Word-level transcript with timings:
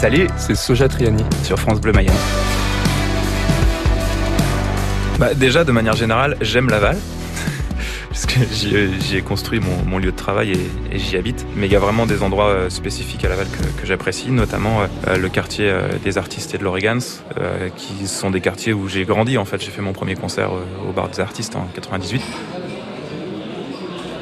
Salut, 0.00 0.28
c'est 0.38 0.54
Soja 0.54 0.88
Triani 0.88 1.22
sur 1.42 1.58
France 1.58 1.78
Bleu 1.78 1.92
Mayenne. 1.92 2.14
Bah, 5.18 5.34
déjà, 5.34 5.62
de 5.62 5.72
manière 5.72 5.94
générale, 5.94 6.38
j'aime 6.40 6.70
Laval. 6.70 6.96
Parce 8.08 8.24
que 8.24 8.40
j'y 8.50 9.16
ai 9.16 9.20
construit 9.20 9.60
mon, 9.60 9.98
lieu 9.98 10.10
de 10.10 10.16
travail 10.16 10.52
et, 10.90 10.98
j'y 10.98 11.18
habite. 11.18 11.44
Mais 11.54 11.66
il 11.66 11.72
y 11.72 11.76
a 11.76 11.80
vraiment 11.80 12.06
des 12.06 12.22
endroits 12.22 12.48
euh, 12.48 12.70
spécifiques 12.70 13.26
à 13.26 13.28
Laval 13.28 13.46
que, 13.50 13.86
j'apprécie, 13.86 14.30
notamment 14.30 14.80
euh, 15.06 15.18
le 15.18 15.28
quartier 15.28 15.68
euh, 15.68 15.88
des 16.02 16.16
artistes 16.16 16.54
et 16.54 16.58
de 16.58 16.64
l'Oregans, 16.64 17.20
qui 17.76 18.06
sont 18.06 18.30
des 18.30 18.40
quartiers 18.40 18.72
où 18.72 18.88
j'ai 18.88 19.04
grandi. 19.04 19.36
En 19.36 19.44
fait, 19.44 19.60
j'ai 19.62 19.70
fait 19.70 19.82
mon 19.82 19.92
premier 19.92 20.14
concert 20.14 20.50
au 20.88 20.92
bar 20.92 21.10
des 21.10 21.20
artistes 21.20 21.56
en 21.56 21.68
98. 21.74 22.22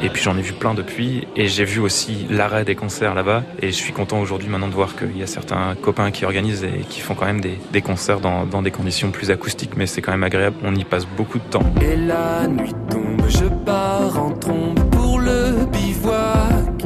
Et 0.01 0.11
puis 0.11 0.23
j'en 0.23 0.37
ai 0.37 0.43
vu 0.43 0.53
plein 0.53 0.75
depuis. 0.75 1.27
Et 1.35 1.49
j'ai 1.49 1.65
vu 1.65 1.81
aussi 1.81 2.27
l'arrêt 2.31 2.65
des 2.65 2.75
concerts 2.75 3.15
là-bas. 3.15 3.43
Et 3.61 3.69
je 3.69 3.77
suis 3.77 3.93
content 3.93 4.21
aujourd'hui 4.21 4.49
maintenant 4.49 4.69
de 4.69 4.75
voir 4.75 4.97
qu'il 4.97 5.17
y 5.17 5.23
a 5.23 5.27
certains 5.27 5.75
copains 5.75 6.11
qui 6.11 6.25
organisent 6.25 6.65
et 6.65 6.85
qui 6.89 7.01
font 7.01 7.15
quand 7.15 7.27
même 7.27 7.41
des, 7.41 7.83
concerts 7.83 8.21
dans, 8.21 8.63
des 8.63 8.71
conditions 8.71 9.11
plus 9.11 9.31
acoustiques. 9.31 9.77
Mais 9.77 9.87
c'est 9.87 10.01
quand 10.01 10.13
même 10.13 10.25
agréable. 10.25 10.57
On 10.63 10.75
y 10.75 10.85
passe 10.85 11.07
beaucoup 11.07 11.39
de 11.39 11.45
temps. 11.45 11.65
Et 11.81 11.97
la 11.97 12.47
nuit 12.47 12.75
tombe, 12.91 13.23
je 13.29 13.47
pars 13.65 14.19
en 14.19 14.31
trombe 14.33 14.79
pour 14.91 15.19
le 15.19 15.67
bivouac. 15.73 16.85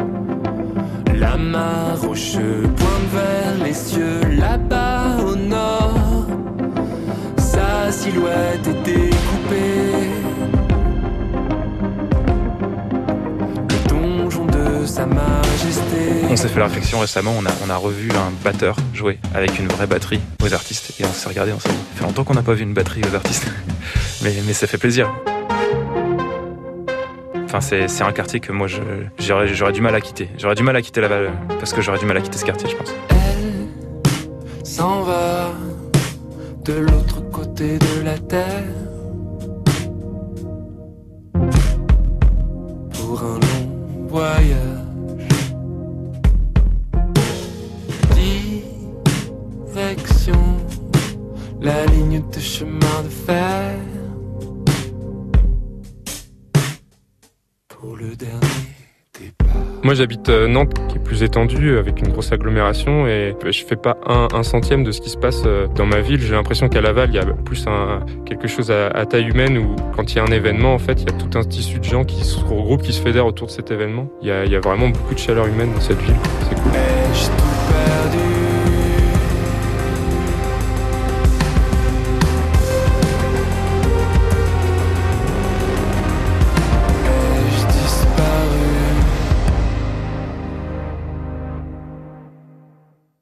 La 1.15 1.37
mare 1.37 2.01
pointe 2.01 3.09
vers 3.13 3.65
les 3.65 3.75
cieux 3.75 4.21
là-bas 4.31 5.19
au 5.25 5.37
nord. 5.37 6.27
Sa 7.37 7.93
silhouette 7.93 8.67
est 8.67 8.83
découpée 8.85 10.12
On 16.31 16.37
s'est 16.37 16.49
fait 16.49 16.59
la 16.59 16.67
réflexion 16.67 16.99
récemment, 16.99 17.35
on 17.39 17.47
a, 17.47 17.51
on 17.65 17.71
a 17.71 17.77
revu 17.77 18.11
un 18.11 18.33
batteur 18.43 18.77
jouer 18.93 19.19
avec 19.35 19.59
une 19.59 19.69
vraie 19.69 19.87
batterie 19.87 20.21
aux 20.43 20.53
artistes 20.53 20.95
et 20.99 21.05
on 21.05 21.13
s'est 21.13 21.29
regardé, 21.29 21.53
on 21.53 21.61
s'est 21.61 21.69
dit, 21.69 21.75
ça 21.93 22.01
fait 22.01 22.05
longtemps 22.05 22.25
qu'on 22.25 22.35
n'a 22.35 22.43
pas 22.43 22.55
vu 22.55 22.63
une 22.63 22.75
batterie 22.75 23.03
aux 23.11 23.15
artistes, 23.15 23.47
mais, 24.23 24.35
mais 24.47 24.53
ça 24.53 24.67
fait 24.67 24.79
plaisir. 24.79 25.13
Enfin, 27.45 27.61
c'est 27.61 28.03
un 28.03 28.13
quartier 28.13 28.41
que 28.41 28.51
moi 28.51 28.67
j'aurais 29.19 29.73
du 29.73 29.83
mal 29.83 29.95
à 29.95 30.01
quitter. 30.01 30.31
J'aurais 30.39 30.55
du 30.55 30.63
mal 30.63 30.75
à 30.75 30.83
quitter 30.83 31.03
Laval 31.03 31.33
parce 31.59 31.73
que 31.75 31.83
j'aurais 31.83 31.99
du 31.99 32.07
mal 32.07 32.17
à 32.17 32.21
quitter 32.23 32.39
ce 32.39 32.45
quartier, 32.45 32.69
je 32.69 32.77
pense. 32.77 32.95
Elle 33.11 34.67
s'en 34.67 35.03
va 35.03 35.53
de 36.65 36.73
l'autre 36.73 37.21
côté 37.31 37.79
de 37.79 38.05
la 38.05 38.19
terre 38.19 38.65
pour 42.95 43.23
un 43.23 43.35
long 43.35 43.72
voyage. 44.13 44.83
la 51.63 51.87
ligne 51.87 52.21
de 52.29 52.41
chemin 52.41 53.03
de 53.05 53.09
fer. 53.09 53.79
Pour 57.69 57.97
le 57.97 58.17
dernier. 58.17 58.72
Moi 59.85 59.95
j'habite 59.95 60.29
euh, 60.29 60.47
Nantes 60.47 60.75
qui 60.89 60.97
est 60.97 61.03
plus 61.03 61.25
étendue 61.25 61.77
avec 61.77 62.01
une 62.01 62.09
grosse 62.09 62.31
agglomération 62.31 63.07
et 63.09 63.35
je 63.45 63.65
fais 63.65 63.77
pas 63.77 63.97
un, 64.07 64.43
centième 64.45 64.85
de 64.85 64.93
ce 64.93 65.01
qui 65.01 65.11
se 65.11 65.17
passe 65.17 65.43
euh, 65.45 65.67
dans 65.75 65.87
ma 65.87 66.01
ville. 66.01 66.21
J'ai 66.21 66.35
l'impression 66.35 66.69
qu'à 66.69 66.81
Laval 66.81 67.11
il 67.11 67.17
y 67.17 67.19
a 67.19 67.25
plus 67.25 67.67
un, 67.67 68.01
quelque 68.25 68.47
chose 68.47 68.71
à, 68.71 69.05
taille 69.07 69.29
humaine 69.29 69.59
où 69.59 69.75
quand 69.97 70.13
il 70.13 70.17
y 70.17 70.19
a 70.21 70.25
un 70.25 70.33
événement 70.33 70.75
en 70.75 70.79
fait 70.79 71.03
il 71.03 71.11
y 71.11 71.13
a 71.13 71.19
tout 71.19 71.37
un 71.37 71.43
tissu 71.43 71.81
de 71.81 71.85
gens 71.85 72.05
qui 72.05 72.25
se 72.25 72.39
regroupent, 72.39 72.83
qui 72.83 72.93
se 72.93 73.03
fédèrent 73.03 73.27
autour 73.27 73.49
de 73.49 73.53
cet 73.53 73.71
événement. 73.71 74.09
Il 74.23 74.29
y 74.29 74.31
a, 74.31 74.45
il 74.45 74.53
y 74.53 74.57
a 74.57 74.61
vraiment 74.61 74.89
beaucoup 74.89 75.15
de 75.15 75.19
chaleur 75.19 75.47
humaine 75.47 75.73
dans 75.75 75.81
cette 75.81 76.01
ville. 76.01 76.15
C'est 76.49 76.55
cool. 76.55 77.52